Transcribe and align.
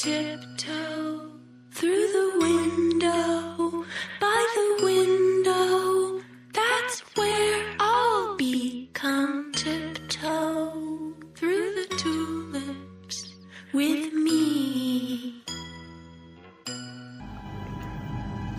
tiptoe 0.00 1.28
through 1.76 2.08
the 2.08 2.28
window, 2.40 3.84
by 4.16 4.40
the 4.56 4.68
window. 4.80 6.16
That's 6.56 7.04
where 7.20 7.60
I'll 7.76 8.32
be. 8.40 8.88
Come 8.96 9.52
tiptoe 9.52 11.12
through 11.36 11.68
the 11.76 11.86
tulips 12.00 13.36
with 13.76 14.08
me. 14.16 15.44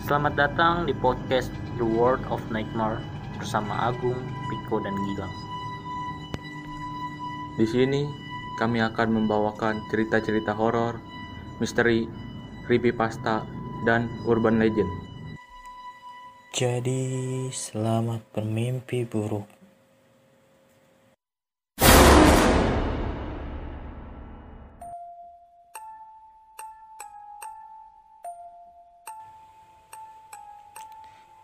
Selamat 0.06 0.38
datang 0.38 0.86
di 0.86 0.94
podcast 0.94 1.50
The 1.74 1.82
World 1.82 2.22
of 2.30 2.38
Nightmare 2.54 3.02
bersama 3.42 3.90
Agung, 3.90 4.22
Piko, 4.46 4.78
dan 4.78 4.94
Gilang. 4.94 5.34
Di 7.58 7.66
sini 7.66 8.06
kami 8.62 8.78
akan 8.78 9.08
membawakan 9.10 9.82
cerita-cerita 9.90 10.54
horor, 10.54 11.02
misteri, 11.58 12.06
creepypasta, 12.64 13.42
dan 13.82 14.06
urban 14.24 14.62
legend. 14.62 14.88
Jadi, 16.52 17.48
selamat 17.48 18.22
bermimpi 18.30 19.08
buruk. 19.08 19.48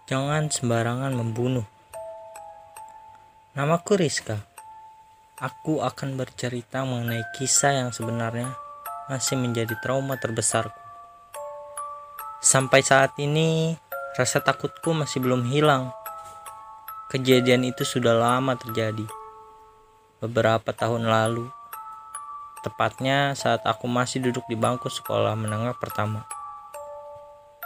Jangan 0.08 0.48
sembarangan 0.48 1.12
membunuh. 1.12 1.68
Namaku 3.52 4.00
Rizka. 4.00 4.40
Aku 5.36 5.84
akan 5.84 6.16
bercerita 6.16 6.80
mengenai 6.88 7.20
kisah 7.36 7.84
yang 7.84 7.90
sebenarnya 7.92 8.67
masih 9.08 9.40
menjadi 9.40 9.72
trauma 9.80 10.20
terbesarku. 10.20 10.76
Sampai 12.44 12.84
saat 12.84 13.16
ini, 13.18 13.74
rasa 14.14 14.38
takutku 14.38 14.92
masih 14.92 15.24
belum 15.24 15.48
hilang. 15.48 15.90
Kejadian 17.08 17.64
itu 17.66 17.82
sudah 17.88 18.12
lama 18.12 18.54
terjadi. 18.54 19.08
Beberapa 20.20 20.70
tahun 20.76 21.08
lalu, 21.08 21.48
tepatnya 22.60 23.32
saat 23.32 23.64
aku 23.64 23.88
masih 23.88 24.20
duduk 24.20 24.44
di 24.46 24.54
bangku 24.54 24.92
sekolah 24.92 25.32
menengah 25.34 25.72
pertama. 25.80 26.28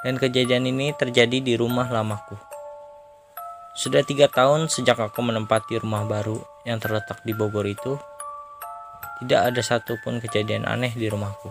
Dan 0.06 0.18
kejadian 0.18 0.70
ini 0.70 0.94
terjadi 0.94 1.42
di 1.42 1.58
rumah 1.58 1.90
lamaku. 1.90 2.38
Sudah 3.72 4.04
tiga 4.04 4.28
tahun 4.28 4.68
sejak 4.68 5.00
aku 5.00 5.24
menempati 5.24 5.80
rumah 5.80 6.04
baru 6.04 6.38
yang 6.68 6.76
terletak 6.76 7.24
di 7.24 7.32
Bogor 7.32 7.64
itu, 7.64 7.96
tidak 9.22 9.54
ada 9.54 9.60
satupun 9.62 10.18
kejadian 10.18 10.66
aneh 10.66 10.90
di 10.94 11.06
rumahku. 11.06 11.50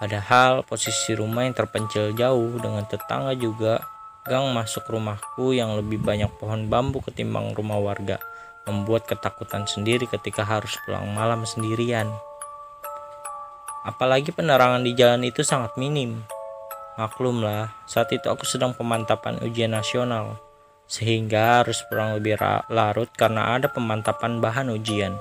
Padahal 0.00 0.64
posisi 0.64 1.12
rumah 1.12 1.44
yang 1.44 1.52
terpencil 1.52 2.16
jauh 2.16 2.56
dengan 2.56 2.88
tetangga 2.88 3.36
juga 3.36 3.84
gang 4.24 4.48
masuk 4.56 4.88
rumahku 4.88 5.52
yang 5.52 5.76
lebih 5.76 6.00
banyak 6.00 6.32
pohon 6.40 6.72
bambu 6.72 7.04
ketimbang 7.04 7.52
rumah 7.52 7.76
warga 7.76 8.16
membuat 8.64 9.04
ketakutan 9.08 9.64
sendiri 9.64 10.08
ketika 10.08 10.44
harus 10.44 10.76
pulang 10.84 11.08
malam 11.12 11.44
sendirian. 11.44 12.08
Apalagi 13.84 14.32
penerangan 14.32 14.84
di 14.84 14.92
jalan 14.92 15.24
itu 15.24 15.40
sangat 15.40 15.76
minim. 15.80 16.20
Maklumlah, 17.00 17.72
saat 17.88 18.12
itu 18.12 18.28
aku 18.28 18.44
sedang 18.44 18.76
pemantapan 18.76 19.40
ujian 19.40 19.72
nasional, 19.72 20.36
sehingga 20.84 21.64
harus 21.64 21.80
pulang 21.88 22.12
lebih 22.20 22.36
larut 22.68 23.08
karena 23.16 23.56
ada 23.56 23.72
pemantapan 23.72 24.36
bahan 24.36 24.68
ujian. 24.68 25.16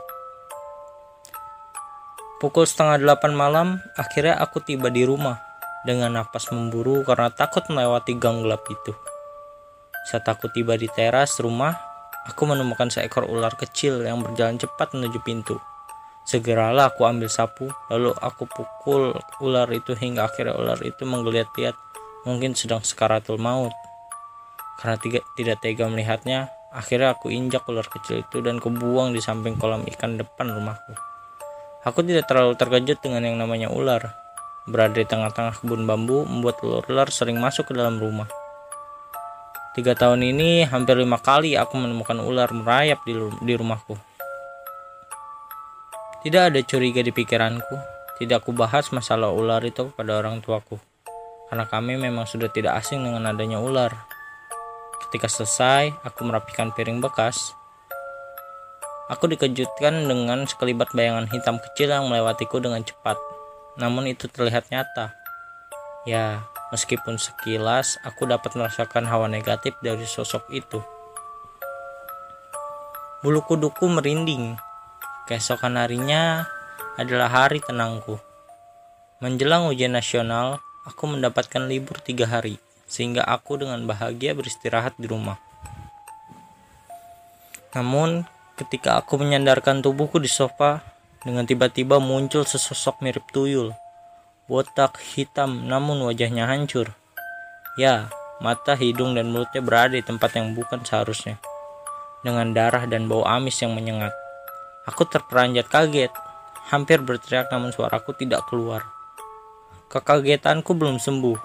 Pukul 2.39 2.63
setengah 2.63 3.03
delapan 3.03 3.35
malam, 3.35 3.67
akhirnya 3.99 4.39
aku 4.39 4.63
tiba 4.63 4.87
di 4.87 5.03
rumah 5.03 5.43
dengan 5.83 6.15
napas 6.15 6.47
memburu 6.55 7.03
karena 7.03 7.27
takut 7.27 7.67
melewati 7.67 8.15
gang 8.15 8.47
gelap 8.47 8.63
itu. 8.71 8.95
Saat 10.07 10.23
aku 10.23 10.47
tiba 10.47 10.79
di 10.79 10.87
teras 10.87 11.35
rumah, 11.43 11.75
aku 12.23 12.47
menemukan 12.47 12.87
seekor 12.87 13.27
ular 13.27 13.51
kecil 13.59 14.07
yang 14.07 14.23
berjalan 14.23 14.55
cepat 14.55 14.95
menuju 14.95 15.19
pintu. 15.19 15.59
Segeralah 16.23 16.95
aku 16.95 17.03
ambil 17.03 17.27
sapu, 17.27 17.67
lalu 17.91 18.15
aku 18.23 18.47
pukul 18.47 19.19
ular 19.43 19.67
itu 19.75 19.91
hingga 19.91 20.31
akhirnya 20.31 20.55
ular 20.55 20.79
itu 20.79 21.03
menggeliat-liat, 21.03 21.75
mungkin 22.23 22.55
sedang 22.55 22.87
sekaratul 22.87 23.35
maut. 23.35 23.75
Karena 24.79 24.95
tiga, 24.95 25.19
tidak 25.35 25.59
tega 25.59 25.91
melihatnya, 25.91 26.47
akhirnya 26.71 27.19
aku 27.19 27.35
injak 27.35 27.67
ular 27.67 27.83
kecil 27.83 28.23
itu 28.23 28.39
dan 28.39 28.63
kubuang 28.63 29.11
di 29.11 29.19
samping 29.19 29.59
kolam 29.59 29.83
ikan 29.91 30.15
depan 30.15 30.55
rumahku. 30.55 31.08
Aku 31.87 32.03
tidak 32.03 32.27
terlalu 32.27 32.59
terkejut 32.59 32.99
dengan 32.99 33.23
yang 33.23 33.39
namanya 33.39 33.71
ular. 33.71 34.11
Berada 34.67 34.99
di 34.99 35.07
tengah-tengah 35.07 35.63
kebun 35.63 35.87
bambu 35.87 36.27
membuat 36.27 36.59
ular-ular 36.59 37.07
sering 37.07 37.39
masuk 37.39 37.71
ke 37.71 37.73
dalam 37.73 37.95
rumah. 37.95 38.27
Tiga 39.71 39.95
tahun 39.95 40.27
ini 40.27 40.67
hampir 40.67 40.99
lima 40.99 41.23
kali 41.23 41.55
aku 41.55 41.79
menemukan 41.79 42.19
ular 42.19 42.51
merayap 42.51 42.99
di, 43.07 43.15
di 43.15 43.53
rumahku. 43.55 43.95
Tidak 46.19 46.51
ada 46.51 46.59
curiga 46.67 46.99
di 46.99 47.15
pikiranku. 47.15 47.79
Tidak 48.19 48.43
aku 48.43 48.51
bahas 48.51 48.91
masalah 48.91 49.31
ular 49.31 49.63
itu 49.63 49.87
kepada 49.95 50.19
orang 50.19 50.43
tuaku. 50.43 50.75
Karena 51.47 51.63
kami 51.63 51.95
memang 51.95 52.27
sudah 52.27 52.51
tidak 52.51 52.75
asing 52.83 53.07
dengan 53.07 53.23
adanya 53.23 53.63
ular. 53.63 53.95
Ketika 55.07 55.31
selesai, 55.31 55.95
aku 56.03 56.27
merapikan 56.27 56.75
piring 56.75 56.99
bekas. 56.99 57.55
Aku 59.09 59.25
dikejutkan 59.25 60.05
dengan 60.05 60.45
sekelibat 60.45 60.93
bayangan 60.93 61.25
hitam 61.33 61.57
kecil 61.57 61.89
yang 61.89 62.05
melewatiku 62.05 62.61
dengan 62.61 62.85
cepat. 62.85 63.17
Namun 63.81 64.05
itu 64.05 64.29
terlihat 64.29 64.69
nyata. 64.69 65.17
Ya, 66.05 66.45
meskipun 66.69 67.17
sekilas 67.17 67.97
aku 68.05 68.29
dapat 68.29 68.53
merasakan 68.53 69.09
hawa 69.09 69.25
negatif 69.25 69.73
dari 69.81 70.05
sosok 70.05 70.45
itu. 70.53 70.79
Bulu 73.25 73.41
kuduku 73.43 73.89
merinding 73.89 74.55
Keesokan 75.29 75.77
harinya 75.77 76.49
adalah 76.97 77.29
hari 77.29 77.61
tenangku. 77.61 78.17
Menjelang 79.21 79.69
ujian 79.69 79.93
nasional, 79.93 80.57
aku 80.89 81.05
mendapatkan 81.05 81.69
libur 81.69 82.01
tiga 82.01 82.25
hari, 82.25 82.57
sehingga 82.89 83.21
aku 83.21 83.61
dengan 83.61 83.85
bahagia 83.85 84.33
beristirahat 84.33 84.97
di 84.97 85.05
rumah. 85.05 85.37
Namun, 87.77 88.25
ketika 88.59 88.99
aku 88.99 89.15
menyandarkan 89.15 89.79
tubuhku 89.79 90.19
di 90.19 90.27
sofa, 90.27 90.83
dengan 91.23 91.47
tiba-tiba 91.47 92.03
muncul 92.03 92.43
sesosok 92.43 92.99
mirip 92.99 93.23
tuyul. 93.31 93.71
Botak, 94.51 94.99
hitam, 95.15 95.63
namun 95.63 96.03
wajahnya 96.03 96.43
hancur. 96.43 96.91
Ya, 97.79 98.11
mata, 98.43 98.75
hidung, 98.75 99.15
dan 99.15 99.31
mulutnya 99.31 99.63
berada 99.63 99.95
di 99.95 100.03
tempat 100.03 100.35
yang 100.35 100.51
bukan 100.51 100.83
seharusnya. 100.83 101.39
Dengan 102.19 102.51
darah 102.51 102.83
dan 102.83 103.07
bau 103.07 103.23
amis 103.23 103.55
yang 103.63 103.71
menyengat. 103.71 104.11
Aku 104.91 105.07
terperanjat 105.07 105.71
kaget, 105.71 106.11
hampir 106.67 106.99
berteriak 106.99 107.47
namun 107.53 107.71
suaraku 107.71 108.11
tidak 108.19 108.43
keluar. 108.51 108.83
Kekagetanku 109.87 110.75
belum 110.75 110.99
sembuh, 110.99 111.39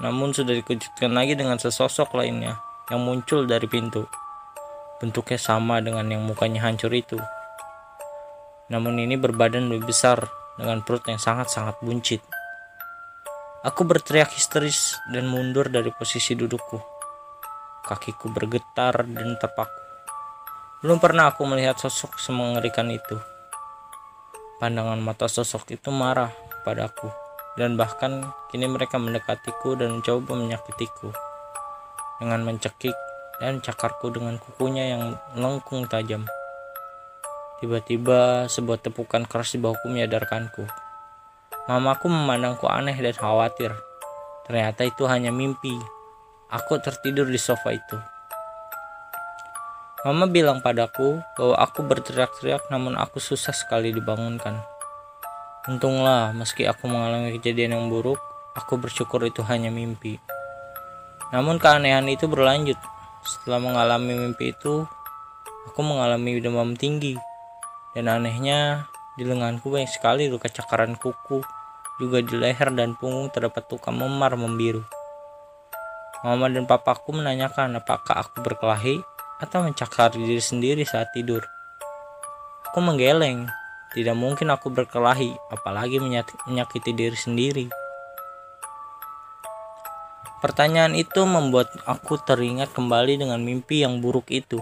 namun 0.00 0.32
sudah 0.32 0.56
dikejutkan 0.56 1.12
lagi 1.12 1.36
dengan 1.36 1.60
sesosok 1.60 2.16
lainnya 2.16 2.56
yang 2.88 3.02
muncul 3.04 3.44
dari 3.44 3.68
pintu. 3.68 4.08
Bentuknya 5.02 5.34
sama 5.34 5.82
dengan 5.82 6.06
yang 6.06 6.22
mukanya 6.22 6.62
hancur 6.62 6.94
itu. 6.94 7.18
Namun 8.70 9.02
ini 9.02 9.18
berbadan 9.18 9.66
lebih 9.66 9.90
besar 9.90 10.30
dengan 10.54 10.86
perut 10.86 11.02
yang 11.10 11.18
sangat-sangat 11.18 11.82
buncit. 11.82 12.22
Aku 13.66 13.82
berteriak 13.82 14.30
histeris 14.30 14.94
dan 15.10 15.26
mundur 15.26 15.66
dari 15.66 15.90
posisi 15.90 16.38
dudukku. 16.38 16.78
Kakiku 17.82 18.30
bergetar 18.30 19.02
dan 19.02 19.34
terpaku. 19.42 19.82
Belum 20.86 21.02
pernah 21.02 21.34
aku 21.34 21.46
melihat 21.50 21.78
sosok 21.78 22.22
semengerikan 22.22 22.86
itu. 22.94 23.18
Pandangan 24.62 25.02
mata 25.02 25.26
sosok 25.26 25.74
itu 25.74 25.90
marah 25.90 26.30
padaku, 26.62 27.10
dan 27.58 27.74
bahkan 27.74 28.30
kini 28.54 28.70
mereka 28.70 28.98
mendekatiku 29.02 29.74
dan 29.74 29.98
mencoba 29.98 30.38
menyakitiku 30.38 31.10
dengan 32.22 32.46
mencekik 32.46 32.94
dan 33.38 33.62
cakarku 33.62 34.12
dengan 34.12 34.36
kukunya 34.36 34.96
yang 34.98 35.16
melengkung 35.32 35.88
tajam. 35.88 36.28
Tiba-tiba 37.62 38.50
sebuah 38.50 38.82
tepukan 38.82 39.22
keras 39.22 39.54
di 39.54 39.62
bahuku 39.62 39.86
menyadarkanku. 39.86 40.66
Mamaku 41.70 42.10
memandangku 42.10 42.66
aneh 42.66 42.98
dan 42.98 43.14
khawatir. 43.14 43.70
Ternyata 44.50 44.82
itu 44.82 45.06
hanya 45.06 45.30
mimpi. 45.30 45.78
Aku 46.50 46.82
tertidur 46.82 47.30
di 47.30 47.38
sofa 47.38 47.70
itu. 47.70 47.96
Mama 50.02 50.26
bilang 50.26 50.58
padaku 50.58 51.22
bahwa 51.38 51.54
aku 51.62 51.86
berteriak-teriak 51.86 52.66
namun 52.74 52.98
aku 52.98 53.22
susah 53.22 53.54
sekali 53.54 53.94
dibangunkan. 53.94 54.58
Untunglah 55.70 56.34
meski 56.34 56.66
aku 56.66 56.90
mengalami 56.90 57.38
kejadian 57.38 57.78
yang 57.78 57.86
buruk, 57.86 58.18
aku 58.58 58.82
bersyukur 58.82 59.22
itu 59.22 59.46
hanya 59.46 59.70
mimpi. 59.70 60.18
Namun 61.30 61.62
keanehan 61.62 62.10
itu 62.10 62.26
berlanjut. 62.26 62.74
Setelah 63.22 63.62
mengalami 63.62 64.18
mimpi 64.18 64.50
itu, 64.50 64.82
aku 65.70 65.80
mengalami 65.80 66.42
demam 66.42 66.74
tinggi. 66.74 67.14
Dan 67.94 68.10
anehnya, 68.10 68.90
di 69.14 69.22
lenganku 69.22 69.70
banyak 69.70 69.90
sekali 69.90 70.26
luka 70.26 70.50
cakaran 70.50 70.98
kuku 70.98 71.44
juga 72.00 72.18
di 72.24 72.34
leher 72.34 72.72
dan 72.74 72.98
punggung 72.98 73.28
terdapat 73.30 73.68
luka 73.68 73.94
memar 73.94 74.34
membiru. 74.34 74.82
Mama 76.26 76.50
dan 76.50 76.66
papaku 76.66 77.14
menanyakan 77.14 77.78
apakah 77.78 78.26
aku 78.26 78.42
berkelahi 78.42 78.98
atau 79.42 79.66
mencakar 79.66 80.14
diri 80.14 80.38
sendiri 80.38 80.86
saat 80.86 81.10
tidur. 81.14 81.42
Aku 82.70 82.78
menggeleng, 82.78 83.50
tidak 83.92 84.16
mungkin 84.16 84.48
aku 84.54 84.72
berkelahi, 84.72 85.34
apalagi 85.52 86.00
menyakiti 86.00 86.94
diri 86.94 87.18
sendiri. 87.18 87.66
Pertanyaan 90.42 90.98
itu 90.98 91.22
membuat 91.22 91.70
aku 91.86 92.18
teringat 92.18 92.74
kembali 92.74 93.22
dengan 93.22 93.38
mimpi 93.46 93.86
yang 93.86 94.02
buruk 94.02 94.26
itu. 94.34 94.58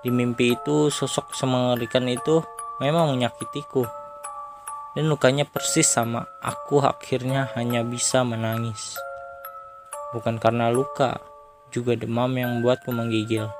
Di 0.00 0.08
mimpi 0.08 0.56
itu, 0.56 0.88
sosok 0.88 1.36
semengerikan 1.36 2.08
itu 2.08 2.40
memang 2.80 3.12
menyakitiku. 3.12 3.84
Dan 4.96 5.12
lukanya 5.12 5.44
persis 5.44 5.84
sama 5.84 6.24
aku 6.40 6.80
akhirnya 6.80 7.52
hanya 7.52 7.84
bisa 7.84 8.24
menangis. 8.24 8.96
Bukan 10.16 10.40
karena 10.40 10.72
luka, 10.72 11.20
juga 11.68 11.92
demam 11.92 12.32
yang 12.32 12.56
membuatku 12.56 12.88
menggigil. 12.96 13.52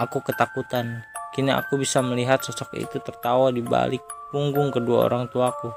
Aku 0.00 0.24
ketakutan. 0.24 1.04
Kini 1.36 1.52
aku 1.52 1.76
bisa 1.76 2.00
melihat 2.00 2.40
sosok 2.40 2.72
itu 2.72 2.96
tertawa 3.04 3.52
di 3.52 3.60
balik 3.60 4.00
punggung 4.32 4.72
kedua 4.72 5.12
orang 5.12 5.28
tuaku. 5.28 5.76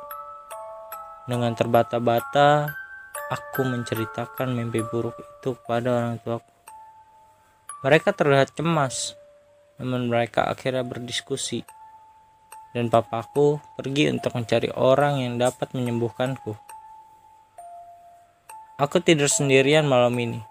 Dengan 1.28 1.52
terbata-bata, 1.52 2.72
aku 3.28 3.68
menceritakan 3.68 4.56
mimpi 4.56 4.80
buruk 4.88 5.16
itu 5.20 5.56
kepada 5.60 6.00
orang 6.00 6.16
tuaku. 6.24 6.52
Mereka 7.84 8.16
terlihat 8.16 8.56
cemas, 8.56 9.14
namun 9.78 10.10
mereka 10.10 10.48
akhirnya 10.48 10.82
berdiskusi. 10.82 11.68
Dan 12.76 12.92
papaku 12.92 13.64
pergi 13.80 14.12
untuk 14.12 14.38
mencari 14.38 14.70
orang 14.76 15.24
yang 15.24 15.40
dapat 15.40 15.72
menyembuhkanku. 15.74 16.54
Aku 18.78 19.02
tidur 19.02 19.26
sendirian 19.26 19.90
malam 19.90 20.14
ini. 20.22 20.42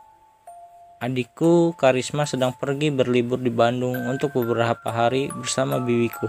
Adikku 0.99 1.77
Karisma 1.77 2.25
sedang 2.25 2.57
pergi 2.57 2.91
berlibur 2.91 3.39
di 3.39 3.53
Bandung 3.53 3.95
untuk 4.09 4.35
beberapa 4.35 4.91
hari 4.91 5.29
bersama 5.31 5.79
bibiku. 5.79 6.27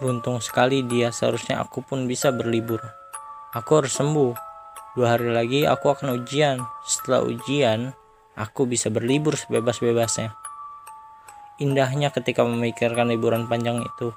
Beruntung 0.00 0.40
sekali 0.40 0.80
dia, 0.82 1.12
seharusnya 1.12 1.60
aku 1.60 1.84
pun 1.84 2.08
bisa 2.08 2.32
berlibur. 2.32 2.99
Aku 3.50 3.82
harus 3.82 3.98
sembuh. 3.98 4.30
Dua 4.94 5.18
hari 5.18 5.34
lagi 5.34 5.66
aku 5.66 5.90
akan 5.90 6.22
ujian. 6.22 6.62
Setelah 6.86 7.26
ujian, 7.26 7.90
aku 8.38 8.62
bisa 8.62 8.94
berlibur 8.94 9.34
sebebas-bebasnya. 9.34 10.38
Indahnya 11.58 12.14
ketika 12.14 12.46
memikirkan 12.46 13.10
liburan 13.10 13.50
panjang 13.50 13.82
itu. 13.82 14.14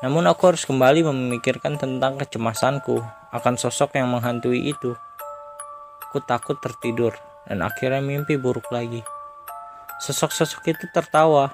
Namun 0.00 0.24
aku 0.24 0.56
harus 0.56 0.64
kembali 0.64 1.04
memikirkan 1.04 1.76
tentang 1.76 2.16
kecemasanku 2.16 3.04
akan 3.28 3.54
sosok 3.60 4.00
yang 4.00 4.08
menghantui 4.08 4.72
itu. 4.72 4.96
Aku 6.08 6.24
takut 6.24 6.56
tertidur 6.64 7.12
dan 7.44 7.60
akhirnya 7.60 8.00
mimpi 8.00 8.40
buruk 8.40 8.72
lagi. 8.72 9.04
Sosok-sosok 10.00 10.64
itu 10.64 10.88
tertawa. 10.96 11.52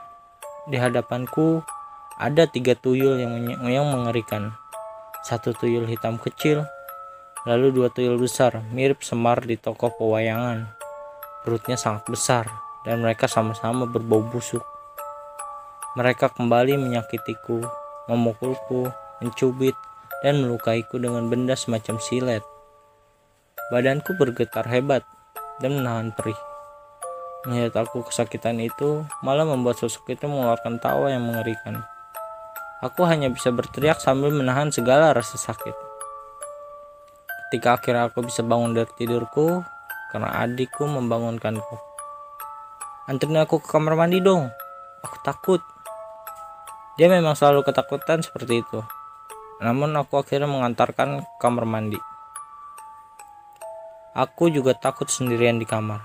Di 0.70 0.78
hadapanku 0.78 1.66
ada 2.14 2.46
tiga 2.46 2.78
tuyul 2.78 3.18
yang, 3.18 3.58
yang 3.66 3.90
mengerikan. 3.90 4.54
Satu 5.26 5.50
tuyul 5.50 5.90
hitam 5.90 6.22
kecil, 6.22 6.62
lalu 7.46 7.70
dua 7.70 7.88
tuyul 7.94 8.18
besar 8.18 8.58
mirip 8.74 9.06
Semar 9.06 9.38
di 9.46 9.54
toko 9.54 9.94
pewayangan. 9.94 10.66
Perutnya 11.46 11.78
sangat 11.78 12.02
besar 12.10 12.50
dan 12.82 12.98
mereka 13.06 13.30
sama-sama 13.30 13.86
berbau 13.86 14.18
busuk. 14.26 14.66
Mereka 15.94 16.34
kembali 16.34 16.74
menyakitiku, 16.74 17.62
memukulku, 18.10 18.90
mencubit, 19.22 19.78
dan 20.26 20.42
melukaiku 20.42 20.98
dengan 20.98 21.30
benda 21.30 21.54
semacam 21.54 22.02
silet. 22.02 22.44
Badanku 23.70 24.18
bergetar 24.18 24.66
hebat 24.66 25.06
dan 25.62 25.78
menahan 25.78 26.10
perih. 26.10 26.36
Melihat 27.46 27.86
aku 27.86 28.02
kesakitan 28.02 28.58
itu 28.58 29.06
malah 29.22 29.46
membuat 29.46 29.78
sosok 29.78 30.18
itu 30.18 30.26
mengeluarkan 30.26 30.82
tawa 30.82 31.14
yang 31.14 31.22
mengerikan. 31.22 31.86
Aku 32.82 33.06
hanya 33.06 33.30
bisa 33.30 33.54
berteriak 33.54 34.02
sambil 34.02 34.34
menahan 34.34 34.74
segala 34.74 35.14
rasa 35.14 35.38
sakit. 35.38 35.85
Ketika 37.46 37.78
akhirnya 37.78 38.10
aku 38.10 38.26
bisa 38.26 38.42
bangun 38.42 38.74
dari 38.74 38.90
tidurku, 38.98 39.62
karena 40.10 40.34
adikku 40.42 40.82
membangunkanku. 40.82 41.78
Anterin 43.06 43.38
aku 43.38 43.62
ke 43.62 43.70
kamar 43.70 43.94
mandi 43.94 44.18
dong. 44.18 44.50
Aku 45.06 45.16
takut. 45.22 45.62
Dia 46.98 47.06
memang 47.06 47.38
selalu 47.38 47.62
ketakutan 47.62 48.18
seperti 48.18 48.66
itu. 48.66 48.82
Namun 49.62 49.94
aku 49.94 50.18
akhirnya 50.18 50.50
mengantarkan 50.50 51.22
ke 51.22 51.34
kamar 51.38 51.62
mandi. 51.62 52.02
Aku 54.18 54.50
juga 54.50 54.74
takut 54.74 55.06
sendirian 55.06 55.62
di 55.62 55.68
kamar. 55.68 56.02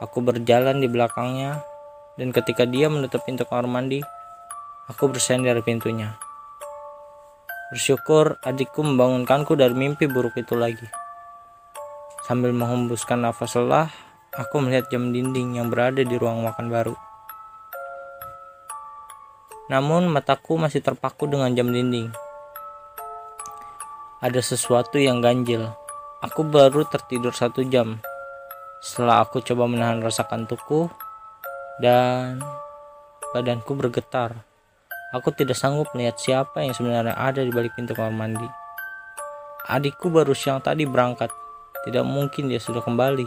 Aku 0.00 0.24
berjalan 0.24 0.80
di 0.80 0.88
belakangnya, 0.88 1.60
dan 2.16 2.32
ketika 2.32 2.64
dia 2.64 2.88
menutup 2.88 3.20
pintu 3.28 3.44
kamar 3.44 3.68
mandi, 3.68 4.00
aku 4.88 5.12
bersender 5.12 5.60
pintunya. 5.60 6.16
Bersyukur 7.74 8.38
adikku 8.46 8.86
membangunkanku 8.86 9.58
dari 9.58 9.74
mimpi 9.74 10.06
buruk 10.06 10.38
itu 10.38 10.54
lagi. 10.54 10.86
Sambil 12.22 12.54
menghembuskan 12.54 13.18
nafas 13.18 13.58
lelah, 13.58 13.90
aku 14.30 14.62
melihat 14.62 14.94
jam 14.94 15.10
dinding 15.10 15.58
yang 15.58 15.74
berada 15.74 16.06
di 16.06 16.14
ruang 16.14 16.46
makan 16.46 16.70
baru. 16.70 16.94
Namun 19.74 20.06
mataku 20.06 20.54
masih 20.54 20.86
terpaku 20.86 21.26
dengan 21.26 21.50
jam 21.50 21.66
dinding. 21.74 22.14
Ada 24.22 24.38
sesuatu 24.38 25.02
yang 25.02 25.18
ganjil. 25.18 25.66
Aku 26.22 26.46
baru 26.46 26.86
tertidur 26.86 27.34
satu 27.34 27.66
jam. 27.66 27.98
Setelah 28.86 29.26
aku 29.26 29.42
coba 29.42 29.66
menahan 29.66 29.98
rasa 29.98 30.22
kantukku, 30.22 30.94
dan 31.82 32.38
badanku 33.34 33.74
bergetar. 33.74 34.53
Aku 35.14 35.30
tidak 35.30 35.54
sanggup 35.54 35.94
melihat 35.94 36.18
siapa 36.18 36.66
yang 36.66 36.74
sebenarnya 36.74 37.14
ada 37.14 37.38
di 37.38 37.54
balik 37.54 37.78
pintu 37.78 37.94
kamar 37.94 38.10
mandi. 38.10 38.48
Adikku 39.70 40.10
baru 40.10 40.34
siang 40.34 40.58
tadi 40.58 40.82
berangkat. 40.90 41.30
Tidak 41.86 42.02
mungkin 42.02 42.50
dia 42.50 42.58
sudah 42.58 42.82
kembali. 42.82 43.22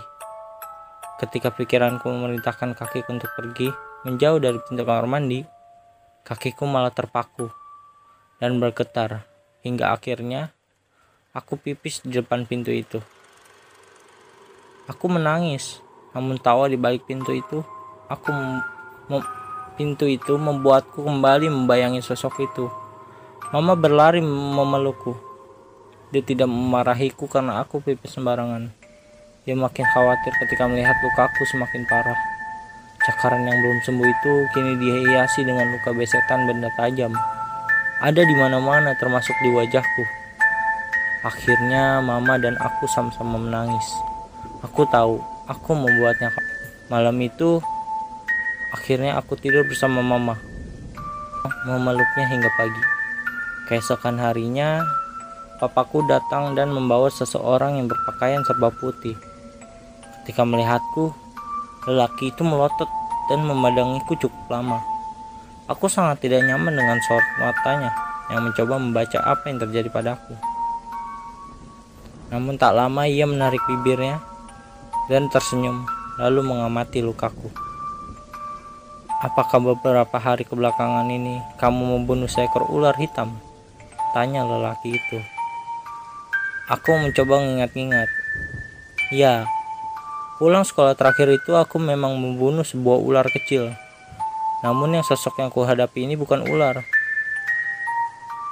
Ketika 1.23 1.55
pikiranku 1.55 2.03
memerintahkan 2.11 2.75
kakiku 2.75 3.15
untuk 3.15 3.31
pergi 3.39 3.71
menjauh 4.03 4.35
dari 4.35 4.59
pintu 4.67 4.83
kamar 4.83 5.07
mandi, 5.07 5.47
kakiku 6.27 6.67
malah 6.67 6.91
terpaku 6.91 7.47
dan 8.43 8.59
bergetar 8.59 9.23
hingga 9.63 9.95
akhirnya 9.95 10.51
aku 11.31 11.55
pipis 11.55 12.03
di 12.03 12.19
depan 12.19 12.43
pintu 12.43 12.75
itu. 12.75 12.99
Aku 14.91 15.07
menangis, 15.07 15.79
namun 16.11 16.35
tawa 16.35 16.67
di 16.67 16.75
balik 16.75 17.07
pintu 17.07 17.31
itu, 17.31 17.63
aku 18.11 18.31
Pintu 19.77 20.09
itu 20.09 20.33
membuatku 20.33 21.05
kembali 21.05 21.53
membayangi 21.53 22.01
sosok 22.01 22.41
itu. 22.41 22.65
Mama 23.53 23.77
berlari 23.77 24.25
memelukku. 24.25 25.13
Dia 26.09 26.25
tidak 26.25 26.49
memarahiku 26.49 27.29
karena 27.29 27.61
aku 27.61 27.77
pipis 27.85 28.17
sembarangan. 28.17 28.73
Dia 29.45 29.53
makin 29.53 29.85
khawatir 29.93 30.33
ketika 30.41 30.65
melihat 30.65 30.97
lukaku 31.05 31.45
semakin 31.45 31.85
parah. 31.85 32.17
Cakaran 33.05 33.45
yang 33.45 33.53
belum 33.53 33.79
sembuh 33.85 34.07
itu 34.09 34.33
kini 34.57 34.73
dihiasi 34.81 35.45
dengan 35.45 35.69
luka 35.69 35.93
besetan 35.93 36.49
benda 36.49 36.73
tajam. 36.73 37.13
Ada 38.01 38.25
di 38.25 38.33
mana-mana 38.33 38.97
termasuk 38.97 39.37
di 39.45 39.53
wajahku. 39.53 40.03
Akhirnya 41.21 42.01
mama 42.01 42.41
dan 42.41 42.57
aku 42.57 42.89
sama-sama 42.89 43.37
menangis. 43.37 43.85
Aku 44.65 44.89
tahu, 44.89 45.21
aku 45.45 45.69
membuatnya. 45.77 46.33
Malam 46.89 47.21
itu 47.21 47.61
Akhirnya 48.75 49.15
aku 49.15 49.39
tidur 49.39 49.63
bersama 49.63 50.03
mama, 50.03 50.35
memeluknya 51.63 52.25
hingga 52.27 52.51
pagi. 52.59 52.83
Keesokan 53.71 54.19
harinya, 54.19 54.83
papaku 55.59 56.03
datang 56.03 56.55
dan 56.55 56.71
membawa 56.71 57.07
seseorang 57.07 57.79
yang 57.79 57.87
berpakaian 57.87 58.43
serba 58.43 58.71
putih. 58.75 59.15
Ketika 60.23 60.43
melihatku, 60.43 61.15
lelaki 61.87 62.35
itu 62.35 62.43
melotot 62.43 62.91
dan 63.31 63.43
memandangiku 63.47 64.19
cukup 64.19 64.45
lama. 64.51 64.83
Aku 65.67 65.91
sangat 65.91 66.23
tidak 66.23 66.47
nyaman 66.47 66.75
dengan 66.75 66.99
sorot 67.03 67.27
matanya 67.39 67.91
yang 68.31 68.43
mencoba 68.43 68.79
membaca 68.79 69.19
apa 69.23 69.47
yang 69.47 69.59
terjadi 69.59 69.87
padaku. 69.91 70.35
Namun 72.31 72.59
tak 72.59 72.75
lama 72.75 73.07
ia 73.07 73.23
menarik 73.23 73.59
bibirnya 73.67 74.19
dan 75.07 75.31
tersenyum 75.31 75.87
lalu 76.19 76.43
mengamati 76.43 76.99
lukaku. 76.99 77.66
Apakah 79.17 79.57
beberapa 79.57 80.21
hari 80.21 80.45
kebelakangan 80.45 81.09
ini 81.09 81.41
kamu 81.57 81.97
membunuh 81.97 82.29
seekor 82.29 82.69
ular 82.69 82.93
hitam? 83.01 83.33
Tanya 84.13 84.45
lelaki 84.45 84.93
itu. 84.93 85.17
Aku 86.69 86.93
mencoba 87.01 87.41
mengingat-ingat. 87.41 88.05
Ya, 89.09 89.49
pulang 90.37 90.61
sekolah 90.61 90.93
terakhir 90.93 91.33
itu 91.33 91.57
aku 91.57 91.81
memang 91.81 92.13
membunuh 92.13 92.61
sebuah 92.61 93.01
ular 93.01 93.25
kecil. 93.33 93.73
Namun 94.61 95.01
yang 95.01 95.05
sosok 95.05 95.41
yang 95.41 95.49
kuhadapi 95.49 96.05
ini 96.05 96.13
bukan 96.13 96.45
ular. 96.45 96.85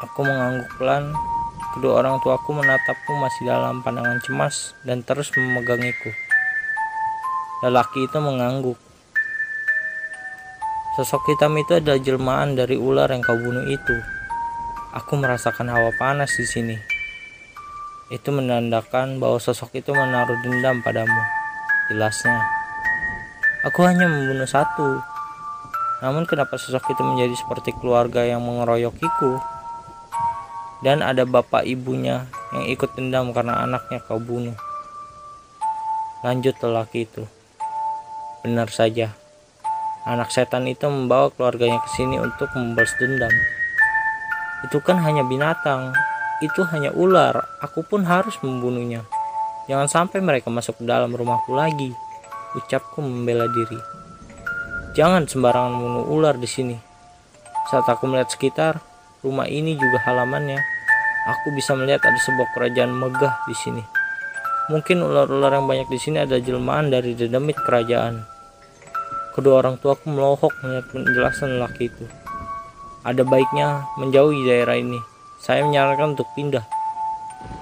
aku 0.01 0.25
mengangguk 0.25 0.69
pelan. 0.81 1.13
Kedua 1.77 2.01
orang 2.01 2.17
tuaku 2.25 2.57
menatapku 2.57 3.13
masih 3.21 3.53
dalam 3.53 3.85
pandangan 3.85 4.17
cemas 4.25 4.73
dan 4.81 5.05
terus 5.05 5.29
memegangiku. 5.37 6.09
Lelaki 7.61 8.09
itu 8.09 8.17
mengangguk. 8.17 8.84
Sosok 10.95 11.27
hitam 11.27 11.51
itu 11.59 11.75
adalah 11.75 11.99
jelmaan 11.99 12.55
dari 12.55 12.79
ular 12.79 13.11
yang 13.11 13.19
kau 13.19 13.35
bunuh 13.35 13.67
itu. 13.67 13.99
Aku 14.95 15.19
merasakan 15.19 15.67
hawa 15.67 15.91
panas 15.99 16.31
di 16.39 16.47
sini. 16.47 16.79
Itu 18.07 18.31
menandakan 18.31 19.19
bahwa 19.19 19.35
sosok 19.35 19.75
itu 19.75 19.91
menaruh 19.91 20.39
dendam 20.39 20.79
padamu. 20.79 21.19
Jelasnya. 21.91 22.39
Aku 23.67 23.83
hanya 23.83 24.07
membunuh 24.07 24.47
satu. 24.47 25.03
Namun 25.99 26.23
kenapa 26.23 26.55
sosok 26.55 26.87
itu 26.95 27.03
menjadi 27.03 27.43
seperti 27.43 27.75
keluarga 27.75 28.23
yang 28.23 28.39
mengeroyokiku? 28.47 29.35
Dan 30.79 31.03
ada 31.03 31.27
bapak 31.27 31.67
ibunya 31.67 32.23
yang 32.55 32.71
ikut 32.71 32.95
dendam 32.95 33.35
karena 33.35 33.67
anaknya 33.67 33.99
kau 33.99 34.23
bunuh. 34.23 34.55
Lanjut 36.23 36.55
lelaki 36.63 37.03
itu. 37.03 37.27
Benar 38.47 38.71
saja. 38.71 39.24
Anak 40.05 40.29
setan 40.29 40.69
itu 40.69 40.85
membawa 40.85 41.33
keluarganya 41.33 41.81
ke 41.81 41.89
sini 41.97 42.21
untuk 42.21 42.53
membalas 42.53 42.93
dendam. 43.01 43.33
Itu 44.61 44.77
kan 44.85 45.01
hanya 45.01 45.25
binatang, 45.25 45.97
itu 46.45 46.61
hanya 46.69 46.93
ular. 46.93 47.49
Aku 47.65 47.81
pun 47.81 48.05
harus 48.05 48.37
membunuhnya. 48.45 49.01
Jangan 49.65 49.89
sampai 49.89 50.21
mereka 50.21 50.53
masuk 50.53 50.77
ke 50.77 50.85
dalam 50.85 51.09
rumahku 51.09 51.57
lagi. 51.57 51.89
Ucapku 52.53 53.01
membela 53.01 53.49
diri. 53.49 53.81
Jangan 54.93 55.25
sembarangan 55.25 55.73
membunuh 55.73 56.05
ular 56.05 56.37
di 56.37 56.45
sini. 56.45 56.77
Saat 57.73 57.89
aku 57.89 58.05
melihat 58.05 58.29
sekitar, 58.29 58.77
rumah 59.25 59.49
ini 59.49 59.73
juga 59.73 59.97
halamannya. 60.05 60.61
Aku 61.25 61.49
bisa 61.57 61.73
melihat 61.73 62.05
ada 62.05 62.19
sebuah 62.21 62.53
kerajaan 62.53 62.93
megah 62.93 63.41
di 63.49 63.55
sini. 63.57 63.81
Mungkin 64.69 65.01
ular-ular 65.01 65.57
yang 65.57 65.65
banyak 65.65 65.89
di 65.89 65.97
sini 65.97 66.21
ada 66.21 66.37
jelmaan 66.37 66.93
dari 66.93 67.17
dedemit 67.17 67.57
kerajaan. 67.57 68.34
Kedua 69.35 69.59
orang 69.59 69.75
tuaku 69.75 70.15
melohok 70.15 70.63
melihat 70.63 70.87
penjelasan 70.95 71.59
lelaki 71.59 71.91
itu. 71.91 72.07
Ada 73.03 73.27
baiknya 73.27 73.83
menjauhi 73.99 74.47
daerah 74.47 74.79
ini. 74.79 74.95
Saya 75.43 75.67
menyarankan 75.67 76.15
untuk 76.15 76.31
pindah. 76.39 76.63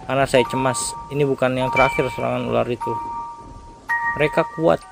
Karena 0.05 0.29
saya 0.29 0.45
cemas, 0.53 0.77
ini 1.09 1.25
bukan 1.25 1.57
yang 1.57 1.73
terakhir 1.73 2.05
serangan 2.13 2.45
ular 2.45 2.69
itu. 2.69 2.93
Mereka 4.21 4.45
kuat 4.53 4.85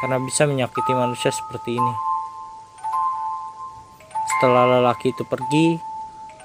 karena 0.00 0.16
bisa 0.24 0.48
menyakiti 0.48 0.96
manusia 0.96 1.28
seperti 1.28 1.76
ini. 1.76 1.94
Setelah 4.32 4.80
lelaki 4.80 5.12
itu 5.12 5.28
pergi, 5.28 5.76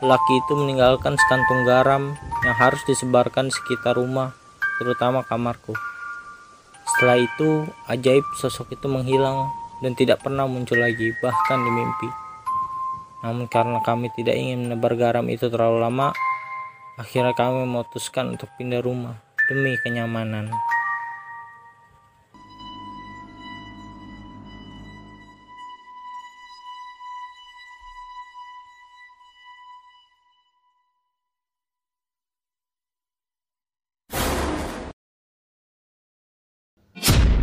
lelaki 0.03 0.33
itu 0.35 0.53
meninggalkan 0.59 1.15
sekantung 1.15 1.63
garam 1.63 2.19
yang 2.43 2.55
harus 2.59 2.83
disebarkan 2.83 3.47
di 3.47 3.55
sekitar 3.55 3.95
rumah, 3.95 4.35
terutama 4.83 5.23
kamarku. 5.23 5.71
Setelah 6.91 7.23
itu, 7.23 7.63
ajaib 7.87 8.27
sosok 8.35 8.75
itu 8.75 8.91
menghilang 8.91 9.47
dan 9.81 9.93
tidak 9.93 10.25
pernah 10.25 10.49
muncul 10.49 10.81
lagi, 10.81 11.13
bahkan 11.21 11.61
di 11.61 11.71
mimpi. 11.71 12.09
Namun 13.21 13.49
karena 13.49 13.81
kami 13.81 14.13
tidak 14.13 14.37
ingin 14.37 14.69
menebar 14.69 14.93
garam 14.97 15.25
itu 15.29 15.49
terlalu 15.49 15.81
lama, 15.81 16.13
akhirnya 16.97 17.33
kami 17.33 17.65
memutuskan 17.65 18.33
untuk 18.33 18.49
pindah 18.57 18.81
rumah 18.81 19.21
demi 19.49 19.73
kenyamanan. 19.81 20.49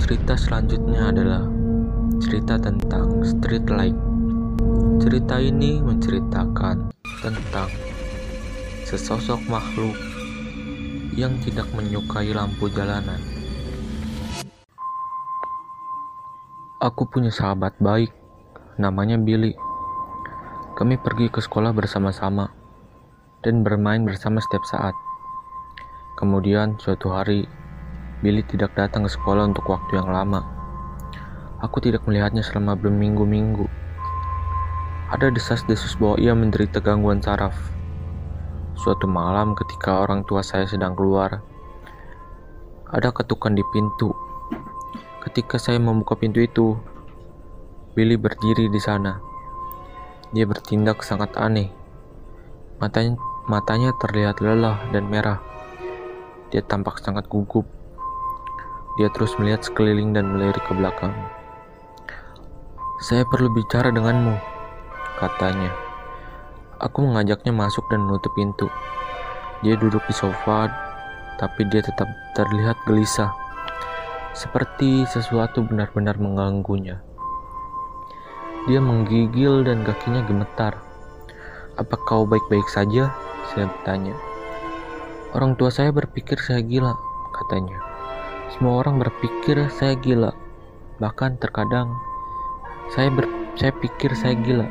Cerita 0.05 0.37
selanjutnya 0.37 1.09
adalah 1.09 1.64
cerita 2.35 2.59
tentang 2.59 3.23
street 3.23 3.63
light. 3.71 3.95
Cerita 4.99 5.39
ini 5.39 5.79
menceritakan 5.79 6.91
tentang 7.23 7.71
sesosok 8.83 9.39
makhluk 9.47 9.95
yang 11.15 11.31
tidak 11.47 11.71
menyukai 11.79 12.35
lampu 12.35 12.67
jalanan. 12.75 13.23
Aku 16.83 17.07
punya 17.07 17.31
sahabat 17.31 17.79
baik, 17.79 18.11
namanya 18.83 19.15
Billy. 19.15 19.55
Kami 20.75 20.99
pergi 20.99 21.31
ke 21.31 21.39
sekolah 21.39 21.71
bersama-sama 21.71 22.51
dan 23.47 23.63
bermain 23.63 24.03
bersama 24.03 24.43
setiap 24.43 24.67
saat. 24.67 24.99
Kemudian 26.19 26.83
suatu 26.83 27.15
hari, 27.15 27.47
Billy 28.27 28.43
tidak 28.51 28.75
datang 28.75 29.07
ke 29.07 29.11
sekolah 29.15 29.55
untuk 29.55 29.71
waktu 29.71 30.03
yang 30.03 30.11
lama. 30.11 30.54
Aku 31.65 31.81
tidak 31.81 32.05
melihatnya 32.05 32.45
selama 32.45 32.77
berminggu-minggu. 32.77 33.65
Ada 35.09 35.33
desas-desus 35.33 35.97
bahwa 35.97 36.21
ia 36.21 36.37
menderita 36.37 36.77
gangguan 36.85 37.25
saraf. 37.25 37.57
Suatu 38.77 39.09
malam 39.09 39.57
ketika 39.57 40.05
orang 40.05 40.29
tua 40.29 40.45
saya 40.45 40.69
sedang 40.69 40.93
keluar, 40.93 41.41
ada 42.93 43.09
ketukan 43.17 43.57
di 43.57 43.65
pintu. 43.73 44.13
Ketika 45.25 45.57
saya 45.57 45.81
membuka 45.81 46.13
pintu 46.21 46.45
itu, 46.45 46.77
Billy 47.97 48.21
berdiri 48.21 48.69
di 48.69 48.81
sana. 48.83 49.25
Dia 50.37 50.45
bertindak 50.45 51.01
sangat 51.01 51.33
aneh. 51.41 51.73
Matanya, 52.77 53.17
matanya 53.49 53.97
terlihat 54.05 54.45
lelah 54.45 54.85
dan 54.93 55.09
merah. 55.09 55.41
Dia 56.53 56.61
tampak 56.61 57.01
sangat 57.01 57.25
gugup. 57.33 57.65
Dia 59.01 59.09
terus 59.17 59.33
melihat 59.41 59.65
sekeliling 59.65 60.13
dan 60.13 60.29
melirik 60.29 60.61
ke 60.61 60.77
belakang. 60.77 61.17
Saya 63.03 63.27
perlu 63.27 63.51
bicara 63.51 63.91
denganmu, 63.91 64.39
katanya. 65.19 65.75
Aku 66.79 67.03
mengajaknya 67.03 67.51
masuk 67.51 67.83
dan 67.91 68.07
menutup 68.07 68.31
pintu. 68.39 68.71
Dia 69.67 69.75
duduk 69.75 69.99
di 70.07 70.15
sofa, 70.15 70.71
tapi 71.43 71.67
dia 71.75 71.83
tetap 71.83 72.07
terlihat 72.39 72.79
gelisah, 72.87 73.35
seperti 74.31 75.03
sesuatu 75.11 75.67
benar-benar 75.67 76.23
mengganggunya. 76.23 77.03
Dia 78.71 78.79
menggigil 78.79 79.67
dan 79.67 79.83
kakinya 79.83 80.23
gemetar. 80.31 80.79
Apa 81.75 81.99
kau 82.07 82.23
baik-baik 82.23 82.71
saja? 82.71 83.11
Saya 83.51 83.67
bertanya. 83.75 84.15
Orang 85.35 85.59
tua 85.59 85.75
saya 85.75 85.91
berpikir 85.91 86.39
saya 86.39 86.63
gila, 86.63 86.95
katanya. 87.35 87.75
Semua 88.55 88.87
orang 88.87 89.03
berpikir 89.03 89.67
saya 89.75 89.99
gila. 89.99 90.31
Bahkan 91.03 91.43
terkadang 91.43 91.91
saya 92.95 93.11
ber, 93.11 93.27
saya 93.59 93.75
pikir 93.75 94.15
saya 94.15 94.39
gila. 94.39 94.71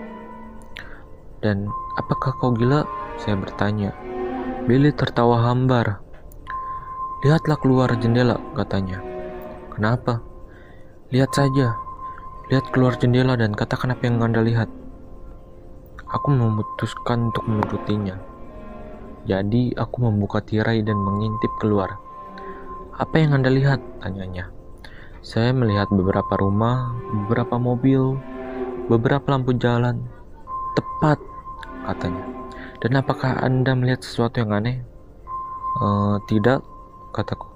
Dan 1.44 1.68
apakah 2.00 2.32
kau 2.40 2.56
gila? 2.56 2.88
Saya 3.20 3.36
bertanya. 3.36 3.92
Billy 4.64 4.96
tertawa 4.96 5.44
hambar. 5.44 6.00
Lihatlah 7.28 7.60
keluar 7.60 7.92
jendela, 8.00 8.40
katanya. 8.56 9.04
Kenapa? 9.76 10.24
Lihat 11.12 11.36
saja. 11.36 11.76
Lihat 12.48 12.72
keluar 12.72 12.96
jendela 12.96 13.36
dan 13.36 13.52
katakan 13.52 13.92
apa 13.92 14.08
yang 14.08 14.24
Anda 14.24 14.40
lihat. 14.40 14.72
Aku 16.08 16.32
memutuskan 16.32 17.28
untuk 17.28 17.44
menurutinya. 17.44 18.16
Jadi 19.28 19.76
aku 19.76 20.08
membuka 20.08 20.40
tirai 20.40 20.80
dan 20.80 20.96
mengintip 20.96 21.52
keluar. 21.60 22.00
Apa 22.96 23.20
yang 23.20 23.36
Anda 23.36 23.52
lihat? 23.52 23.84
Tanyanya. 24.00 24.63
Saya 25.24 25.56
melihat 25.56 25.88
beberapa 25.88 26.36
rumah, 26.36 26.92
beberapa 27.08 27.56
mobil, 27.56 28.20
beberapa 28.92 29.24
lampu 29.32 29.56
jalan. 29.56 30.04
Tepat, 30.76 31.16
katanya. 31.88 32.28
Dan 32.84 33.00
apakah 33.00 33.40
Anda 33.40 33.72
melihat 33.72 34.04
sesuatu 34.04 34.44
yang 34.44 34.52
aneh? 34.52 34.84
E, 35.80 35.86
tidak, 36.28 36.60
kataku. 37.16 37.48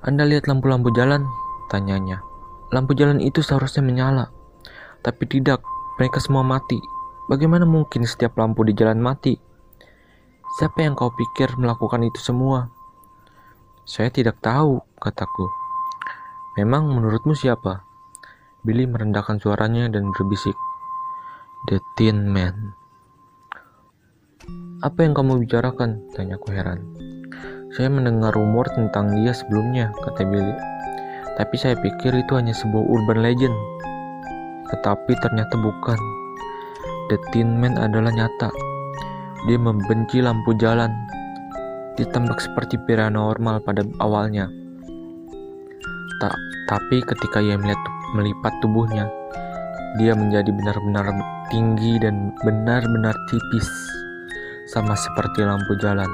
Anda 0.00 0.24
lihat 0.24 0.48
lampu-lampu 0.48 0.88
jalan? 0.96 1.28
Tanyanya. 1.68 2.24
Lampu 2.72 2.96
jalan 2.96 3.20
itu 3.20 3.44
seharusnya 3.44 3.84
menyala. 3.84 4.32
Tapi 5.04 5.28
tidak, 5.28 5.60
mereka 6.00 6.16
semua 6.16 6.40
mati. 6.40 6.80
Bagaimana 7.28 7.68
mungkin 7.68 8.08
setiap 8.08 8.40
lampu 8.40 8.64
di 8.64 8.72
jalan 8.72 9.04
mati? 9.04 9.36
Siapa 10.56 10.80
yang 10.80 10.96
kau 10.96 11.12
pikir 11.12 11.60
melakukan 11.60 12.00
itu 12.08 12.24
semua? 12.24 12.72
Saya 13.84 14.08
tidak 14.08 14.40
tahu, 14.40 14.80
kataku. 14.96 15.59
Memang 16.60 16.92
menurutmu 16.92 17.32
siapa? 17.32 17.88
Billy 18.68 18.84
merendahkan 18.84 19.40
suaranya 19.40 19.88
dan 19.88 20.12
berbisik. 20.12 20.52
The 21.72 21.80
Tin 21.96 22.28
Man. 22.28 22.76
Apa 24.84 25.08
yang 25.08 25.16
kamu 25.16 25.40
bicarakan? 25.40 26.04
Tanyaku 26.12 26.52
heran. 26.52 26.84
Saya 27.72 27.88
mendengar 27.88 28.36
rumor 28.36 28.68
tentang 28.76 29.08
dia 29.16 29.32
sebelumnya, 29.32 29.88
kata 30.04 30.20
Billy. 30.28 30.52
Tapi 31.40 31.56
saya 31.56 31.80
pikir 31.80 32.12
itu 32.12 32.36
hanya 32.36 32.52
sebuah 32.52 32.84
urban 32.92 33.24
legend. 33.24 33.56
Tetapi 34.68 35.16
ternyata 35.16 35.56
bukan. 35.56 35.96
The 37.08 37.16
Tin 37.32 37.56
Man 37.56 37.80
adalah 37.80 38.12
nyata. 38.12 38.52
Dia 39.48 39.56
membenci 39.56 40.20
lampu 40.20 40.52
jalan. 40.60 40.92
Dia 41.96 42.04
tampak 42.12 42.44
seperti 42.44 42.76
paranormal 42.84 43.64
pada 43.64 43.80
awalnya. 44.04 44.52
Ta 46.20 46.49
tapi 46.70 47.02
ketika 47.02 47.42
ia 47.42 47.58
melihat 47.58 47.82
melipat 48.14 48.54
tubuhnya, 48.62 49.10
dia 49.98 50.14
menjadi 50.14 50.54
benar-benar 50.54 51.10
tinggi 51.50 51.98
dan 51.98 52.30
benar-benar 52.46 53.10
tipis, 53.26 53.66
sama 54.70 54.94
seperti 54.94 55.42
lampu 55.42 55.74
jalan. 55.82 56.06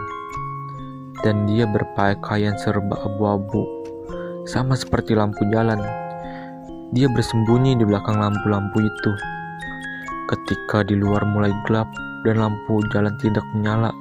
Dan 1.20 1.44
dia 1.44 1.68
berpakaian 1.68 2.56
serba 2.56 2.96
abu-abu, 3.04 3.68
sama 4.48 4.72
seperti 4.72 5.12
lampu 5.12 5.44
jalan. 5.52 5.76
Dia 6.96 7.12
bersembunyi 7.12 7.76
di 7.76 7.84
belakang 7.84 8.16
lampu-lampu 8.16 8.80
itu. 8.80 9.12
Ketika 10.32 10.88
di 10.88 10.96
luar 10.96 11.20
mulai 11.28 11.52
gelap 11.68 11.92
dan 12.24 12.40
lampu 12.40 12.80
jalan 12.96 13.12
tidak 13.20 13.44
menyala, 13.52 13.92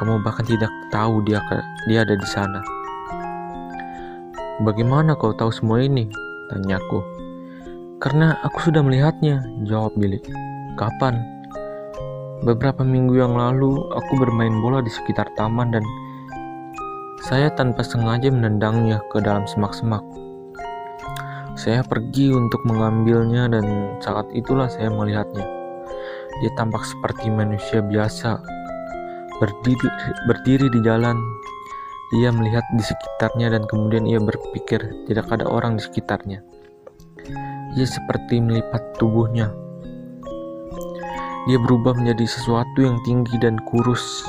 kamu 0.00 0.16
bahkan 0.24 0.48
tidak 0.48 0.72
tahu 0.88 1.20
dia 1.28 1.44
dia 1.92 2.08
ada 2.08 2.16
di 2.16 2.28
sana. 2.28 2.77
Bagaimana 4.58 5.14
kau 5.14 5.30
tahu 5.30 5.54
semua 5.54 5.78
ini? 5.86 6.10
Tanyaku. 6.50 6.98
Karena 8.02 8.34
aku 8.42 8.66
sudah 8.66 8.82
melihatnya, 8.82 9.38
jawab 9.62 9.94
Billy. 9.94 10.18
Kapan? 10.74 11.22
Beberapa 12.42 12.82
minggu 12.82 13.22
yang 13.22 13.38
lalu, 13.38 13.78
aku 13.94 14.12
bermain 14.18 14.50
bola 14.58 14.82
di 14.82 14.90
sekitar 14.90 15.30
taman 15.38 15.70
dan 15.70 15.86
saya 17.22 17.54
tanpa 17.54 17.86
sengaja 17.86 18.34
menendangnya 18.34 18.98
ke 19.14 19.22
dalam 19.22 19.46
semak-semak. 19.46 20.02
Saya 21.54 21.86
pergi 21.86 22.34
untuk 22.34 22.58
mengambilnya 22.66 23.46
dan 23.46 23.94
saat 24.02 24.26
itulah 24.34 24.66
saya 24.66 24.90
melihatnya. 24.90 25.46
Dia 26.42 26.50
tampak 26.58 26.82
seperti 26.82 27.30
manusia 27.30 27.78
biasa, 27.78 28.42
berdiri, 29.38 29.88
berdiri 30.26 30.66
di 30.66 30.82
jalan. 30.82 31.14
Ia 32.08 32.32
melihat 32.32 32.64
di 32.72 32.80
sekitarnya 32.80 33.52
dan 33.52 33.68
kemudian 33.68 34.08
ia 34.08 34.16
berpikir 34.16 34.80
tidak 35.04 35.28
ada 35.28 35.44
orang 35.44 35.76
di 35.76 35.84
sekitarnya. 35.84 36.40
Ia 37.76 37.84
seperti 37.84 38.40
melipat 38.40 38.96
tubuhnya. 38.96 39.52
Dia 41.44 41.60
berubah 41.60 41.92
menjadi 42.00 42.24
sesuatu 42.24 42.80
yang 42.80 42.96
tinggi 43.04 43.36
dan 43.36 43.60
kurus, 43.68 44.24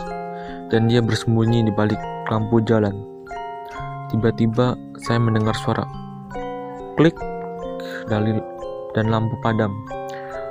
dan 0.67 0.91
dia 0.91 0.99
bersembunyi 0.99 1.67
di 1.67 1.71
balik 1.71 1.99
lampu 2.27 2.59
jalan. 2.67 2.99
Tiba-tiba 4.11 4.75
saya 4.99 5.19
mendengar 5.23 5.55
suara 5.55 5.87
klik 6.99 7.15
dari 8.11 8.35
dan 8.91 9.07
lampu 9.07 9.39
padam. 9.39 9.71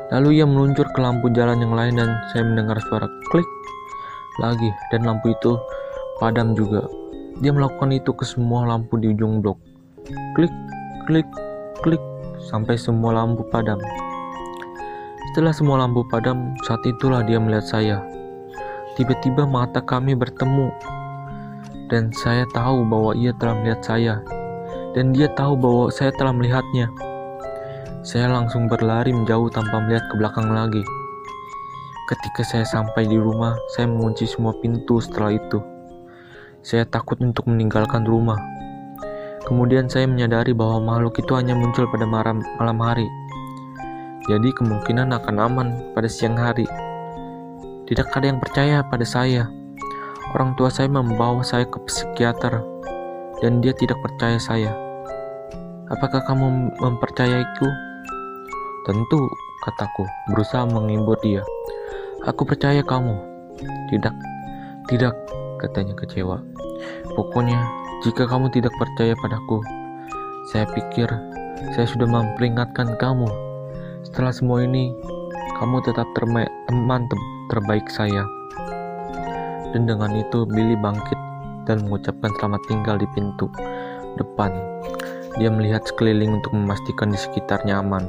Lalu 0.09 0.41
ia 0.41 0.49
meluncur 0.49 0.89
ke 0.97 1.01
lampu 1.05 1.29
jalan 1.37 1.61
yang 1.61 1.77
lain 1.77 2.01
dan 2.01 2.09
saya 2.33 2.41
mendengar 2.41 2.81
suara 2.89 3.05
klik 3.29 3.49
lagi 4.41 4.73
dan 4.89 5.05
lampu 5.05 5.37
itu 5.37 5.61
padam 6.17 6.57
juga. 6.57 6.98
Dia 7.39 7.55
melakukan 7.55 7.95
itu 7.95 8.11
ke 8.11 8.27
semua 8.27 8.67
lampu 8.67 8.99
di 8.99 9.15
ujung 9.15 9.39
blok. 9.39 9.63
Klik, 10.35 10.51
klik, 11.07 11.29
klik 11.87 12.03
sampai 12.51 12.75
semua 12.75 13.15
lampu 13.15 13.47
padam. 13.47 13.79
Setelah 15.31 15.55
semua 15.55 15.77
lampu 15.79 16.03
padam, 16.11 16.57
saat 16.67 16.83
itulah 16.83 17.23
dia 17.23 17.39
melihat 17.39 17.67
saya. 17.67 17.97
Tiba-tiba 18.99 19.47
mata 19.47 19.79
kami 19.79 20.19
bertemu 20.19 20.75
dan 21.87 22.11
saya 22.11 22.43
tahu 22.51 22.83
bahwa 22.83 23.15
ia 23.15 23.31
telah 23.39 23.55
melihat 23.55 23.81
saya 23.87 24.15
dan 24.99 25.15
dia 25.15 25.31
tahu 25.39 25.55
bahwa 25.55 25.95
saya 25.95 26.11
telah 26.19 26.35
melihatnya. 26.35 26.91
Saya 28.03 28.35
langsung 28.35 28.67
berlari 28.67 29.15
menjauh 29.15 29.47
tanpa 29.53 29.79
melihat 29.85 30.03
ke 30.11 30.15
belakang 30.19 30.51
lagi. 30.51 30.83
Ketika 32.09 32.43
saya 32.43 32.65
sampai 32.65 33.05
di 33.05 33.21
rumah, 33.21 33.55
saya 33.77 33.85
mengunci 33.85 34.25
semua 34.25 34.57
pintu 34.59 34.97
setelah 34.99 35.37
itu. 35.37 35.61
Saya 36.59 36.83
takut 36.83 37.23
untuk 37.23 37.47
meninggalkan 37.47 38.03
rumah. 38.03 38.39
Kemudian 39.47 39.87
saya 39.87 40.11
menyadari 40.11 40.51
bahwa 40.51 40.83
makhluk 40.83 41.23
itu 41.23 41.33
hanya 41.39 41.55
muncul 41.55 41.87
pada 41.87 42.05
malam, 42.05 42.43
hari. 42.83 43.07
Jadi 44.27 44.51
kemungkinan 44.53 45.15
akan 45.15 45.37
aman 45.39 45.69
pada 45.95 46.11
siang 46.11 46.37
hari. 46.37 46.67
Tidak 47.89 48.11
ada 48.13 48.27
yang 48.29 48.43
percaya 48.43 48.85
pada 48.85 49.07
saya. 49.07 49.49
Orang 50.37 50.53
tua 50.61 50.69
saya 50.69 50.93
membawa 50.93 51.41
saya 51.41 51.65
ke 51.65 51.81
psikiater 51.89 52.61
dan 53.41 53.65
dia 53.65 53.73
tidak 53.73 53.97
percaya 54.05 54.37
saya. 54.37 54.75
Apakah 55.89 56.21
kamu 56.29 56.75
mempercayaiku? 56.85 57.69
Tentu, 58.85 59.21
kataku, 59.65 60.05
berusaha 60.29 60.69
menghibur 60.69 61.17
dia. 61.25 61.41
Aku 62.29 62.45
percaya 62.45 62.85
kamu. 62.85 63.17
Tidak, 63.89 64.15
tidak, 64.93 65.17
katanya 65.59 65.95
kecewa. 65.99 66.41
Pokoknya, 67.19 67.59
jika 68.07 68.31
kamu 68.31 68.49
tidak 68.55 68.71
percaya 68.79 69.13
padaku, 69.19 69.59
saya 70.55 70.65
pikir 70.71 71.11
saya 71.75 71.87
sudah 71.91 72.07
memperingatkan 72.07 72.95
kamu. 73.03 73.27
Setelah 74.07 74.31
semua 74.31 74.63
ini, 74.63 74.95
kamu 75.59 75.83
tetap 75.83 76.07
teman 76.15 77.11
terbaik 77.51 77.91
saya. 77.91 78.23
Dan 79.75 79.85
dengan 79.85 80.15
itu 80.15 80.47
Billy 80.49 80.79
bangkit 80.79 81.19
dan 81.69 81.85
mengucapkan 81.85 82.33
selamat 82.41 82.63
tinggal 82.71 82.97
di 82.97 83.05
pintu 83.13 83.51
depan. 84.17 84.55
Dia 85.37 85.53
melihat 85.53 85.85
sekeliling 85.85 86.41
untuk 86.41 86.57
memastikan 86.57 87.13
di 87.13 87.19
sekitarnya 87.21 87.85
aman, 87.85 88.07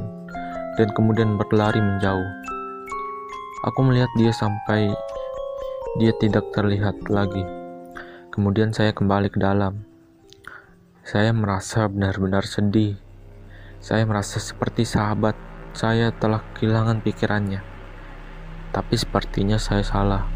dan 0.80 0.88
kemudian 0.96 1.36
berlari 1.36 1.78
menjauh. 1.78 2.30
Aku 3.68 3.84
melihat 3.84 4.08
dia 4.16 4.32
sampai 4.32 4.96
dia 5.98 6.14
tidak 6.14 6.54
terlihat 6.54 7.10
lagi. 7.10 7.42
Kemudian 8.30 8.70
saya 8.70 8.94
kembali 8.94 9.34
ke 9.34 9.42
dalam. 9.42 9.90
Saya 11.02 11.34
merasa 11.34 11.90
benar-benar 11.90 12.46
sedih. 12.46 13.02
Saya 13.82 14.06
merasa 14.06 14.38
seperti 14.38 14.86
sahabat 14.86 15.34
saya 15.74 16.14
telah 16.14 16.46
kehilangan 16.54 17.02
pikirannya. 17.02 17.66
Tapi 18.70 18.94
sepertinya 18.94 19.58
saya 19.58 19.82
salah. 19.82 20.30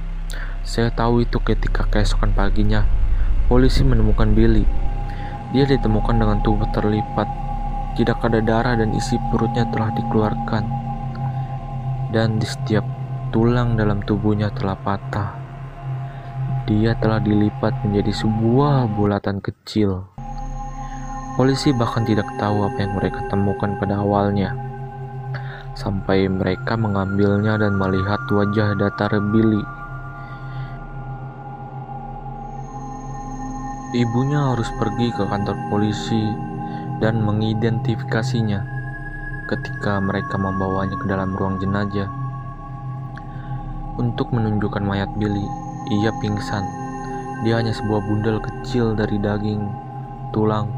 Saya 0.66 0.90
tahu 0.90 1.22
itu 1.22 1.38
ketika 1.44 1.86
keesokan 1.86 2.34
paginya 2.34 3.04
Polisi 3.44 3.84
menemukan 3.84 4.32
Billy. 4.32 4.64
Dia 5.52 5.68
ditemukan 5.68 6.16
dengan 6.16 6.40
tubuh 6.42 6.66
terlipat. 6.72 7.28
Tidak 8.00 8.18
ada 8.24 8.40
darah 8.40 8.80
dan 8.80 8.96
isi 8.96 9.20
perutnya 9.30 9.68
telah 9.68 9.92
dikeluarkan. 9.94 10.64
Dan 12.16 12.40
di 12.40 12.48
setiap 12.48 12.88
tulang 13.36 13.76
dalam 13.76 14.00
tubuhnya 14.02 14.48
telah 14.56 14.80
patah. 14.80 15.43
Dia 16.64 16.96
telah 17.00 17.20
dilipat 17.20 17.76
menjadi 17.84 18.14
sebuah 18.24 18.88
bulatan 18.96 19.44
kecil. 19.44 20.08
Polisi 21.36 21.74
bahkan 21.76 22.08
tidak 22.08 22.30
tahu 22.40 22.64
apa 22.64 22.78
yang 22.78 22.94
mereka 22.96 23.20
temukan 23.28 23.76
pada 23.82 24.00
awalnya. 24.00 24.56
Sampai 25.74 26.30
mereka 26.30 26.78
mengambilnya 26.78 27.58
dan 27.58 27.76
melihat 27.76 28.22
wajah 28.30 28.78
datar 28.78 29.10
Billy 29.34 29.66
Ibunya 33.94 34.42
harus 34.50 34.74
pergi 34.82 35.14
ke 35.14 35.22
kantor 35.22 35.54
polisi 35.70 36.34
dan 36.98 37.22
mengidentifikasinya 37.22 38.66
ketika 39.46 40.02
mereka 40.02 40.34
membawanya 40.42 40.98
ke 40.98 41.06
dalam 41.06 41.38
ruang 41.38 41.62
jenazah. 41.62 42.10
Untuk 44.02 44.34
menunjukkan 44.34 44.82
mayat 44.82 45.14
Billy, 45.22 45.46
ia 45.92 46.12
pingsan. 46.24 46.64
Dia 47.44 47.60
hanya 47.60 47.76
sebuah 47.76 48.04
bundel 48.08 48.40
kecil 48.40 48.96
dari 48.96 49.20
daging, 49.20 49.64
tulang, 50.32 50.72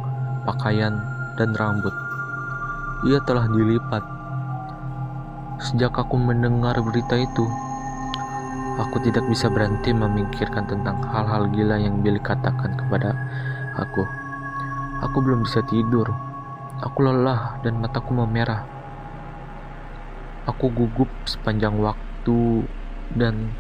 pakaian, 0.50 0.98
dan 1.38 1.54
rambut. 1.54 1.94
Ia 3.06 3.22
telah 3.28 3.46
dilipat. 3.52 4.04
Sejak 5.62 5.94
aku 5.94 6.18
mendengar 6.18 6.76
berita 6.82 7.16
itu, 7.16 7.46
Aku 8.76 9.00
tidak 9.00 9.24
bisa 9.32 9.48
berhenti 9.48 9.96
memikirkan 9.96 10.68
tentang 10.68 11.00
hal-hal 11.08 11.48
gila 11.48 11.80
yang 11.80 12.04
Billy 12.04 12.20
katakan 12.20 12.76
kepada 12.76 13.16
aku. 13.80 14.04
Aku 15.00 15.24
belum 15.24 15.48
bisa 15.48 15.64
tidur. 15.64 16.12
Aku 16.84 17.08
lelah 17.08 17.56
dan 17.64 17.80
mataku 17.80 18.12
memerah. 18.12 18.68
Aku 20.44 20.68
gugup 20.76 21.08
sepanjang 21.24 21.80
waktu 21.80 22.68
dan 23.16 23.56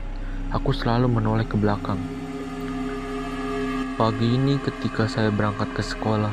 aku 0.55 0.71
selalu 0.71 1.11
menoleh 1.11 1.43
ke 1.43 1.59
belakang. 1.59 1.99
Pagi 3.99 4.39
ini 4.39 4.55
ketika 4.63 5.03
saya 5.03 5.27
berangkat 5.27 5.67
ke 5.75 5.83
sekolah, 5.83 6.31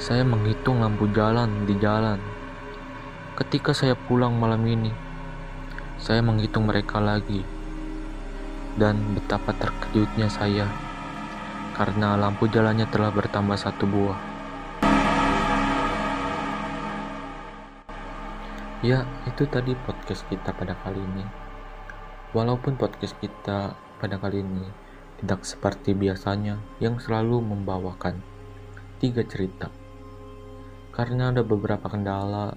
saya 0.00 0.24
menghitung 0.24 0.80
lampu 0.80 1.12
jalan 1.12 1.68
di 1.68 1.76
jalan. 1.76 2.16
Ketika 3.36 3.76
saya 3.76 3.92
pulang 3.92 4.32
malam 4.32 4.64
ini, 4.64 4.88
saya 6.00 6.24
menghitung 6.24 6.72
mereka 6.72 7.04
lagi, 7.04 7.44
dan 8.80 8.96
betapa 9.12 9.52
terkejutnya 9.52 10.32
saya 10.32 10.64
karena 11.76 12.16
lampu 12.16 12.48
jalannya 12.48 12.88
telah 12.88 13.12
bertambah 13.12 13.60
satu 13.60 13.84
buah. 13.84 14.20
Ya, 18.80 19.04
itu 19.28 19.44
tadi 19.44 19.76
podcast 19.84 20.24
kita 20.32 20.56
pada 20.56 20.72
kali 20.80 20.96
ini. 20.96 21.45
Walaupun 22.34 22.74
podcast 22.74 23.14
kita 23.22 23.78
pada 24.02 24.16
kali 24.18 24.42
ini 24.42 24.66
tidak 25.22 25.46
seperti 25.46 25.94
biasanya 25.94 26.58
yang 26.82 26.98
selalu 26.98 27.38
membawakan 27.38 28.18
tiga 28.98 29.22
cerita. 29.22 29.70
Karena 30.90 31.30
ada 31.30 31.46
beberapa 31.46 31.86
kendala, 31.86 32.56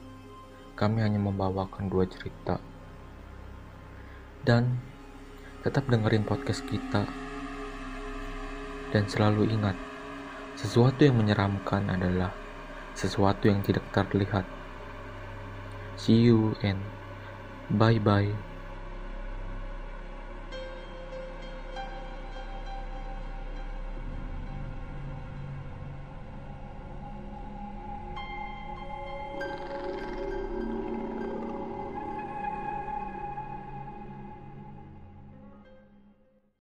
kami 0.74 1.04
hanya 1.06 1.20
membawakan 1.22 1.92
dua 1.92 2.08
cerita. 2.08 2.58
Dan 4.42 4.80
tetap 5.62 5.86
dengerin 5.92 6.24
podcast 6.26 6.64
kita. 6.66 7.04
Dan 8.90 9.06
selalu 9.06 9.54
ingat, 9.54 9.76
sesuatu 10.58 11.06
yang 11.06 11.20
menyeramkan 11.20 11.86
adalah 11.94 12.34
sesuatu 12.98 13.46
yang 13.46 13.62
tidak 13.62 13.86
terlihat. 13.94 14.48
See 16.00 16.26
you 16.26 16.58
and 16.64 16.80
bye 17.70 18.02
bye. 18.02 18.49